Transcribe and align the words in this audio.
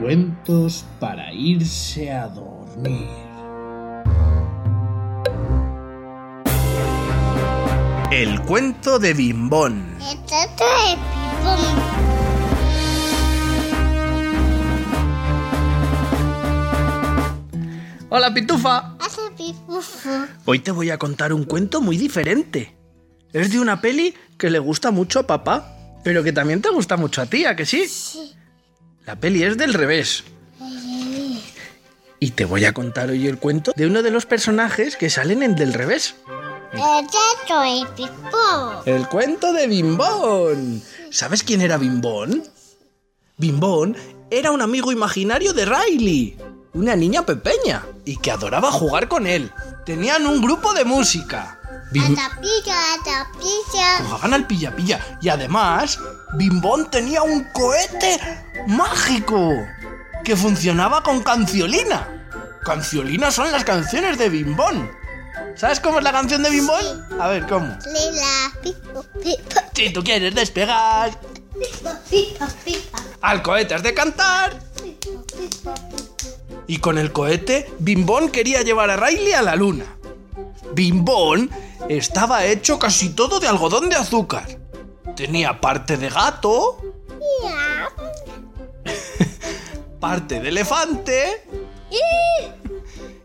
Cuentos 0.00 0.84
para 0.98 1.32
irse 1.32 2.10
a 2.10 2.26
dormir. 2.26 3.08
El 8.10 8.42
cuento 8.42 8.98
de 8.98 9.14
Bimbón. 9.14 9.96
De. 10.00 10.98
Hola, 18.08 18.34
Pitufa. 18.34 18.96
Hace 18.98 19.20
pipufo. 19.36 20.26
Hoy 20.46 20.58
te 20.58 20.72
voy 20.72 20.90
a 20.90 20.98
contar 20.98 21.32
un 21.32 21.44
cuento 21.44 21.80
muy 21.80 21.96
diferente. 21.96 22.79
Es 23.32 23.52
de 23.52 23.60
una 23.60 23.80
peli 23.80 24.14
que 24.38 24.50
le 24.50 24.58
gusta 24.58 24.90
mucho 24.90 25.20
a 25.20 25.26
papá, 25.26 25.76
pero 26.02 26.22
que 26.22 26.32
también 26.32 26.62
te 26.62 26.70
gusta 26.70 26.96
mucho 26.96 27.22
a 27.22 27.26
ti, 27.26 27.44
¿a 27.44 27.54
que 27.54 27.66
sí? 27.66 27.86
Sí. 27.86 28.34
La 29.06 29.16
peli 29.16 29.42
es 29.44 29.56
del 29.56 29.74
revés. 29.74 30.24
Y 32.18 32.32
te 32.32 32.44
voy 32.44 32.66
a 32.66 32.74
contar 32.74 33.08
hoy 33.10 33.26
el 33.26 33.38
cuento 33.38 33.72
de 33.74 33.86
uno 33.86 34.02
de 34.02 34.10
los 34.10 34.26
personajes 34.26 34.96
que 34.96 35.08
salen 35.08 35.42
en 35.42 35.54
Del 35.56 35.72
revés. 35.72 36.16
Retrato 36.72 37.62
de 37.62 37.86
Pipón. 37.96 38.76
El 38.84 39.08
cuento 39.08 39.52
de 39.52 39.66
Bimbón. 39.66 40.82
¿Sabes 41.10 41.42
quién 41.42 41.62
era 41.62 41.78
Bimbón? 41.78 42.44
Bimbón 43.38 43.96
era 44.30 44.52
un 44.52 44.62
amigo 44.62 44.92
imaginario 44.92 45.52
de 45.52 45.64
Riley, 45.64 46.36
una 46.74 46.94
niña 46.94 47.26
pequeña, 47.26 47.84
y 48.04 48.16
que 48.18 48.30
adoraba 48.30 48.70
jugar 48.70 49.08
con 49.08 49.26
él. 49.26 49.50
Tenían 49.84 50.26
un 50.26 50.40
grupo 50.42 50.72
de 50.74 50.84
música. 50.84 51.59
Bim- 51.92 52.16
Atapilla, 52.16 52.94
atapilla. 52.94 53.98
Jugaban 54.04 54.34
al 54.34 54.46
pilla 54.46 54.74
pilla. 54.74 55.18
Y 55.20 55.28
además, 55.28 55.98
Bimbón 56.34 56.90
tenía 56.90 57.22
un 57.22 57.44
cohete 57.52 58.18
mágico 58.66 59.50
que 60.24 60.36
funcionaba 60.36 61.02
con 61.02 61.22
canciolina. 61.22 62.26
Canciolina 62.64 63.30
son 63.30 63.50
las 63.50 63.64
canciones 63.64 64.18
de 64.18 64.28
Bimbón. 64.28 64.90
¿Sabes 65.56 65.80
cómo 65.80 65.98
es 65.98 66.04
la 66.04 66.12
canción 66.12 66.42
de 66.42 66.50
Bimbón? 66.50 67.06
A 67.20 67.28
ver, 67.28 67.46
¿cómo? 67.46 67.66
Lila, 67.86 68.52
pipo, 68.62 69.02
pipo, 69.22 69.60
Si 69.74 69.90
tú 69.92 70.04
quieres 70.04 70.34
despegar, 70.34 71.10
pipo, 71.58 71.90
pipo, 72.08 72.46
pipo, 72.64 72.98
al 73.22 73.42
cohete 73.42 73.74
has 73.74 73.82
de 73.82 73.94
cantar. 73.94 74.58
Y 76.66 76.76
con 76.78 76.98
el 76.98 77.10
cohete, 77.12 77.72
Bimbón 77.80 78.28
quería 78.30 78.62
llevar 78.62 78.90
a 78.90 78.96
Riley 78.96 79.32
a 79.32 79.42
la 79.42 79.56
luna. 79.56 79.86
Bimbón 80.72 81.50
estaba 81.96 82.44
hecho 82.44 82.78
casi 82.78 83.10
todo 83.10 83.40
de 83.40 83.48
algodón 83.48 83.88
de 83.88 83.96
azúcar. 83.96 84.46
Tenía 85.16 85.60
parte 85.60 85.96
de 85.96 86.08
gato, 86.08 86.80
parte 90.00 90.40
de 90.40 90.48
elefante 90.48 91.44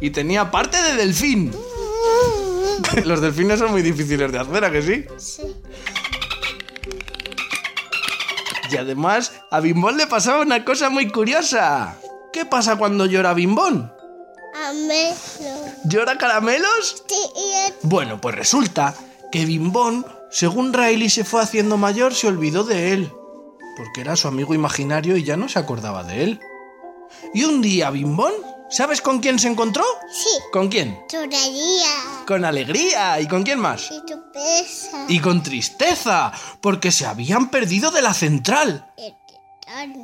y 0.00 0.10
tenía 0.10 0.50
parte 0.50 0.80
de 0.80 0.94
delfín. 0.94 1.52
Los 3.04 3.20
delfines 3.20 3.58
son 3.58 3.72
muy 3.72 3.82
difíciles 3.82 4.30
de 4.30 4.38
hacer, 4.38 4.64
¿a 4.64 4.70
que 4.70 4.82
sí? 4.82 5.04
Sí. 5.18 5.42
Y 8.70 8.76
además, 8.76 9.32
a 9.50 9.60
Bimbón 9.60 9.96
le 9.96 10.06
pasaba 10.06 10.40
una 10.40 10.64
cosa 10.64 10.88
muy 10.88 11.08
curiosa. 11.08 11.98
¿Qué 12.32 12.46
pasa 12.46 12.76
cuando 12.76 13.06
llora 13.06 13.34
Bimbón? 13.34 13.92
¿Llora 15.84 16.18
caramelos? 16.18 17.04
Sí, 17.08 17.16
Bueno, 17.82 18.20
pues 18.20 18.34
resulta 18.34 18.94
que 19.30 19.46
Bimbón, 19.46 20.06
según 20.30 20.72
Riley 20.72 21.08
se 21.10 21.24
fue 21.24 21.42
haciendo 21.42 21.76
mayor, 21.76 22.14
se 22.14 22.26
olvidó 22.26 22.64
de 22.64 22.92
él. 22.92 23.12
Porque 23.76 24.02
era 24.02 24.16
su 24.16 24.28
amigo 24.28 24.54
imaginario 24.54 25.16
y 25.16 25.24
ya 25.24 25.36
no 25.36 25.48
se 25.48 25.58
acordaba 25.58 26.04
de 26.04 26.24
él. 26.24 26.40
Y 27.34 27.44
un 27.44 27.62
día 27.62 27.90
Bimbón, 27.90 28.32
¿sabes 28.70 29.00
con 29.00 29.20
quién 29.20 29.38
se 29.38 29.48
encontró? 29.48 29.84
Sí. 30.12 30.38
¿Con 30.52 30.68
quién? 30.68 30.98
Churaría. 31.08 32.24
Con 32.26 32.44
alegría. 32.44 33.20
¿Y 33.20 33.26
con 33.28 33.42
quién 33.42 33.58
más? 33.58 33.90
Y 33.90 34.04
tu 34.06 34.30
pesa. 34.32 35.06
Y 35.08 35.20
con 35.20 35.42
tristeza, 35.42 36.32
porque 36.60 36.92
se 36.92 37.06
habían 37.06 37.50
perdido 37.50 37.90
de 37.90 38.02
la 38.02 38.12
central. 38.12 38.92
El. 38.98 39.14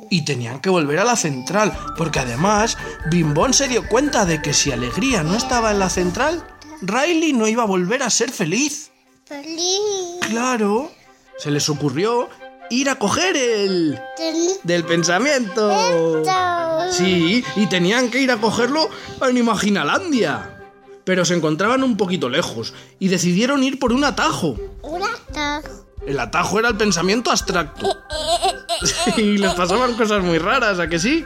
Y 0.09 0.25
tenían 0.25 0.59
que 0.59 0.69
volver 0.69 0.99
a 0.99 1.03
la 1.03 1.15
central, 1.15 1.77
porque 1.97 2.19
además 2.19 2.77
Bimbón 3.09 3.53
se 3.53 3.67
dio 3.67 3.87
cuenta 3.87 4.25
de 4.25 4.41
que 4.41 4.53
si 4.53 4.71
Alegría 4.71 5.23
no 5.23 5.35
estaba 5.35 5.71
en 5.71 5.79
la 5.79 5.89
central, 5.89 6.45
Riley 6.81 7.33
no 7.33 7.47
iba 7.47 7.63
a 7.63 7.67
volver 7.67 8.03
a 8.03 8.09
ser 8.09 8.31
feliz. 8.31 8.91
Feliz. 9.25 10.17
Claro, 10.21 10.91
se 11.37 11.51
les 11.51 11.69
ocurrió 11.69 12.29
ir 12.69 12.89
a 12.89 12.95
coger 12.95 13.35
el... 13.35 13.99
del 14.63 14.83
pensamiento. 14.85 15.71
Sí, 16.91 17.43
y 17.55 17.67
tenían 17.67 18.09
que 18.09 18.21
ir 18.21 18.31
a 18.31 18.37
cogerlo 18.37 18.89
en 19.21 19.37
Imaginalandia. 19.37 20.55
Pero 21.03 21.25
se 21.25 21.35
encontraban 21.35 21.83
un 21.83 21.97
poquito 21.97 22.29
lejos 22.29 22.73
y 22.99 23.07
decidieron 23.07 23.63
ir 23.63 23.79
por 23.79 23.93
un 23.93 24.03
atajo. 24.03 24.55
Un 24.83 25.01
atajo. 25.03 25.85
El 26.05 26.19
atajo 26.19 26.59
era 26.59 26.69
el 26.69 26.77
pensamiento 26.77 27.31
abstracto. 27.31 27.87
Y 29.17 29.37
les 29.37 29.53
pasaban 29.53 29.95
cosas 29.95 30.23
muy 30.23 30.37
raras, 30.37 30.79
¿a 30.79 30.87
que 30.87 30.99
sí? 30.99 31.25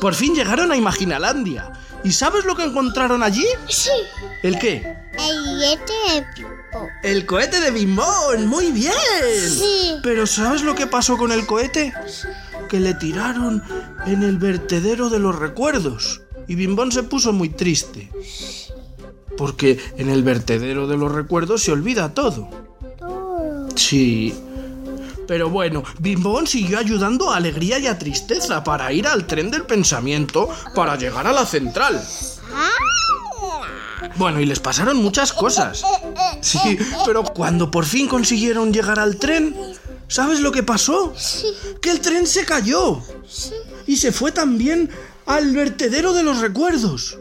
Por 0.00 0.14
fin 0.14 0.34
llegaron 0.34 0.70
a 0.72 0.76
Imaginalandia. 0.76 1.72
¿Y 2.02 2.12
sabes 2.12 2.44
lo 2.44 2.54
que 2.54 2.64
encontraron 2.64 3.22
allí? 3.22 3.46
Sí. 3.68 3.90
¿El 4.42 4.58
qué? 4.58 4.96
El 5.18 5.42
billete 5.42 5.92
de 6.12 6.22
pipo. 6.34 6.88
El 7.02 7.24
cohete 7.24 7.60
de 7.60 7.70
Bimbón. 7.70 8.46
Muy 8.46 8.72
bien. 8.72 8.92
Sí. 9.40 9.94
Pero 10.02 10.26
¿sabes 10.26 10.62
lo 10.62 10.74
que 10.74 10.86
pasó 10.86 11.16
con 11.16 11.32
el 11.32 11.46
cohete? 11.46 11.94
Que 12.68 12.80
le 12.80 12.94
tiraron 12.94 13.62
en 14.06 14.22
el 14.22 14.36
vertedero 14.36 15.08
de 15.08 15.18
los 15.18 15.34
recuerdos. 15.34 16.20
Y 16.46 16.56
Bimbón 16.56 16.92
se 16.92 17.04
puso 17.04 17.32
muy 17.32 17.48
triste. 17.48 18.10
Porque 19.38 19.78
en 19.96 20.10
el 20.10 20.22
vertedero 20.22 20.86
de 20.86 20.98
los 20.98 21.10
recuerdos 21.10 21.62
se 21.62 21.72
olvida 21.72 22.12
todo. 22.12 22.50
Todo. 22.98 23.68
Sí. 23.76 24.34
Pero 25.26 25.50
bueno, 25.50 25.82
Bimbón 25.98 26.46
siguió 26.46 26.78
ayudando 26.78 27.30
a 27.30 27.36
Alegría 27.36 27.78
y 27.78 27.86
a 27.86 27.98
Tristeza 27.98 28.62
para 28.62 28.92
ir 28.92 29.06
al 29.06 29.26
tren 29.26 29.50
del 29.50 29.64
pensamiento 29.64 30.48
para 30.74 30.96
llegar 30.96 31.26
a 31.26 31.32
la 31.32 31.46
central. 31.46 32.02
Bueno, 34.16 34.40
y 34.40 34.46
les 34.46 34.60
pasaron 34.60 34.98
muchas 34.98 35.32
cosas. 35.32 35.82
Sí, 36.40 36.78
pero 37.04 37.24
cuando 37.24 37.70
por 37.70 37.84
fin 37.84 38.06
consiguieron 38.06 38.72
llegar 38.72 38.98
al 38.98 39.16
tren, 39.16 39.56
¿sabes 40.08 40.40
lo 40.40 40.52
que 40.52 40.62
pasó? 40.62 41.14
Que 41.80 41.90
el 41.90 42.00
tren 42.00 42.26
se 42.26 42.44
cayó. 42.44 43.00
Y 43.86 43.96
se 43.96 44.12
fue 44.12 44.32
también 44.32 44.90
al 45.26 45.52
vertedero 45.52 46.12
de 46.12 46.22
los 46.22 46.38
recuerdos. 46.38 47.18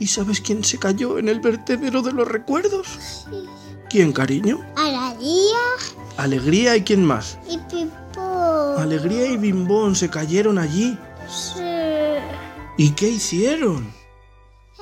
¿Y 0.00 0.06
sabes 0.08 0.40
quién 0.40 0.64
se 0.64 0.78
cayó 0.78 1.18
en 1.18 1.28
el 1.28 1.38
vertedero 1.40 2.02
de 2.02 2.12
los 2.12 2.26
recuerdos? 2.26 3.26
¿Quién, 3.88 4.12
cariño? 4.12 4.64
Alegría 4.76 5.58
Alegría 6.16 6.76
y 6.76 6.82
quién 6.82 7.04
más. 7.04 7.38
y 7.48 7.58
pipo. 7.58 8.74
Alegría 8.78 9.26
y 9.26 9.36
Bimbón 9.36 9.94
se 9.94 10.08
cayeron 10.10 10.58
allí. 10.58 10.98
Sí. 11.28 11.62
¿Y 12.78 12.90
qué 12.92 13.08
hicieron? 13.08 13.92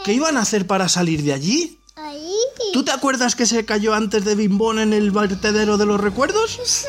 ¿Qué 0.04 0.12
iban 0.14 0.36
a 0.36 0.42
hacer 0.42 0.66
para 0.66 0.88
salir 0.88 1.22
de 1.22 1.32
allí? 1.32 1.80
Ahí. 1.96 2.32
¿Tú 2.72 2.84
te 2.84 2.92
acuerdas 2.92 3.34
que 3.34 3.44
se 3.46 3.64
cayó 3.64 3.94
antes 3.94 4.24
de 4.24 4.34
Bimbón 4.36 4.78
en 4.78 4.92
el 4.92 5.10
vertedero 5.10 5.76
de 5.78 5.86
los 5.86 6.00
recuerdos? 6.00 6.60
Sí. 6.64 6.86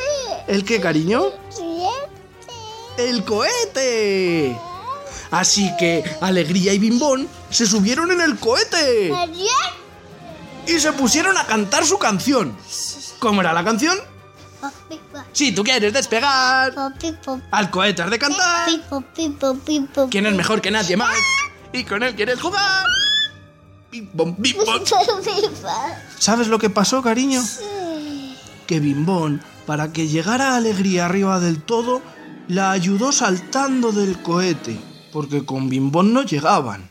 ¿El 0.48 0.64
qué, 0.66 0.80
cariño? 0.80 1.26
Siete. 1.50 1.90
¡El 2.98 3.24
cohete! 3.24 4.56
Así 5.32 5.72
que 5.78 6.04
Alegría 6.22 6.74
y 6.74 6.80
Bimbón 6.80 7.28
se 7.50 7.66
subieron 7.66 8.12
en 8.12 8.22
el 8.22 8.40
cohete 8.40 9.14
y 10.66 10.80
se 10.80 10.92
pusieron 10.94 11.38
a 11.38 11.46
cantar 11.46 11.86
su 11.86 11.98
canción. 11.98 12.56
¿Cómo 13.20 13.42
era 13.42 13.54
la 13.54 13.64
canción? 13.64 13.98
Si 15.32 15.52
tú 15.52 15.64
quieres 15.64 15.94
despegar, 15.94 16.74
al 17.52 17.70
cohete 17.70 18.02
has 18.02 18.10
de 18.10 18.20
cantar. 18.20 18.70
¿Quién 20.10 20.26
es 20.26 20.34
mejor 20.34 20.62
que 20.62 20.72
nadie 20.72 20.98
más? 20.98 21.16
¿Y 21.72 21.84
con 21.84 22.04
él 22.04 22.16
quieres 22.16 22.42
jugar? 22.42 22.86
Bim 23.92 24.10
bom, 24.14 24.36
bim 24.38 24.58
bom. 24.58 24.84
Pipa. 24.84 26.02
¿Sabes 26.18 26.48
lo 26.48 26.60
que 26.60 26.70
pasó, 26.70 27.02
cariño? 27.02 27.42
Que 28.68 28.80
Bimbón, 28.80 29.42
para 29.66 29.92
que 29.92 30.08
llegara 30.08 30.56
Alegría 30.56 31.06
arriba 31.06 31.40
del 31.40 31.62
todo, 31.62 32.02
la 32.48 32.72
ayudó 32.72 33.12
saltando 33.12 33.92
del 33.92 34.22
cohete, 34.22 34.80
porque 35.12 35.46
con 35.46 35.70
Bimbón 35.70 36.14
no 36.14 36.24
llegaban. 36.24 36.90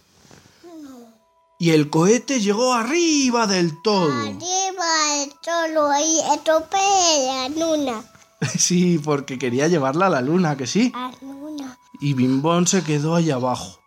Y 1.58 1.70
el 1.70 1.90
cohete 1.90 2.40
llegó 2.40 2.72
arriba 2.72 3.46
del 3.48 3.82
todo. 3.82 4.12
Arriba 4.12 5.22
el 5.22 5.32
solo 5.42 5.90
ahí, 5.90 6.20
estropea 6.34 7.48
la 7.48 7.48
luna. 7.48 8.04
Sí, 8.56 9.00
porque 9.00 9.36
quería 9.36 9.66
llevarla 9.66 10.06
a 10.06 10.10
la 10.10 10.20
luna, 10.20 10.56
que 10.56 10.68
sí. 10.68 10.92
A 10.94 11.10
luna. 11.20 11.76
Y 12.00 12.14
Bimbón 12.14 12.68
se 12.68 12.84
quedó 12.84 13.16
ahí 13.16 13.32
abajo. 13.32 13.80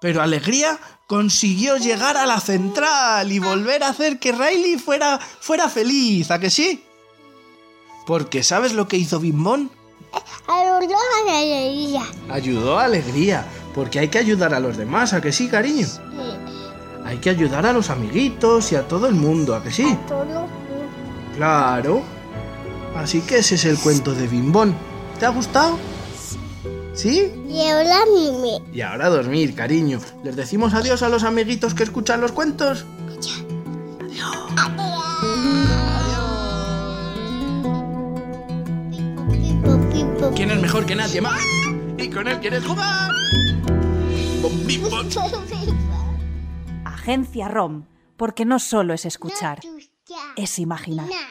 Pero 0.00 0.22
Alegría 0.22 0.78
consiguió 1.06 1.78
llegar 1.78 2.18
a 2.18 2.26
la 2.26 2.40
central 2.40 3.32
y 3.32 3.38
volver 3.38 3.82
a 3.82 3.88
hacer 3.88 4.18
que 4.18 4.32
Riley 4.32 4.78
fuera, 4.78 5.18
fuera 5.18 5.68
feliz, 5.70 6.30
¿a 6.30 6.38
que 6.38 6.50
sí? 6.50 6.84
Porque 8.06 8.42
¿sabes 8.42 8.74
lo 8.74 8.86
que 8.86 8.98
hizo 8.98 9.18
Bimbón? 9.18 9.70
A 10.46 10.64
los 10.64 10.88
dos 10.88 11.00
alegría. 11.22 12.02
Ayudó 12.30 12.78
a 12.78 12.84
Alegría, 12.84 13.44
porque 13.74 13.98
hay 13.98 14.08
que 14.08 14.18
ayudar 14.18 14.54
a 14.54 14.60
los 14.60 14.76
demás, 14.76 15.12
¿a 15.12 15.20
que 15.20 15.32
sí, 15.32 15.48
cariño? 15.48 15.86
Hay 17.04 17.18
que 17.18 17.30
ayudar 17.30 17.66
a 17.66 17.72
los 17.72 17.90
amiguitos 17.90 18.72
y 18.72 18.76
a 18.76 18.86
todo 18.86 19.06
el 19.06 19.14
mundo, 19.14 19.54
¿a 19.54 19.62
que 19.62 19.70
sí? 19.70 19.98
Todo. 20.06 20.46
Claro. 21.36 22.02
Así 22.96 23.20
que 23.20 23.38
ese 23.38 23.54
es 23.54 23.64
el 23.64 23.78
cuento 23.78 24.14
de 24.14 24.26
Bimbón. 24.26 24.74
¿Te 25.18 25.26
ha 25.26 25.30
gustado? 25.30 25.78
¿Sí? 26.94 27.32
Y 27.48 27.68
ahora 27.68 27.98
mime. 28.12 28.60
Y 28.72 28.80
ahora 28.80 29.06
a 29.06 29.10
dormir, 29.10 29.54
cariño. 29.54 30.00
¿Les 30.24 30.34
decimos 30.34 30.74
adiós 30.74 31.02
a 31.02 31.08
los 31.08 31.22
amiguitos 31.22 31.74
que 31.74 31.84
escuchan 31.84 32.20
los 32.20 32.32
cuentos? 32.32 32.84
Mejor 40.78 40.86
que 40.86 40.94
nadie 40.94 41.20
más? 41.20 41.42
¿Y 41.98 42.08
con 42.08 42.28
él 42.28 42.38
quieres 42.38 42.64
jugar? 42.64 43.10
Agencia 46.84 47.48
ROM, 47.48 47.84
porque 48.16 48.44
no 48.44 48.60
solo 48.60 48.94
es 48.94 49.04
escuchar, 49.04 49.58
es 50.36 50.58
imaginar. 50.58 51.08
Na. 51.08 51.27